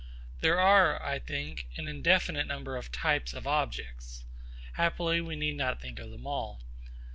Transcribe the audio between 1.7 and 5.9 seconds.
an indefinite number of types of objects. Happily we need not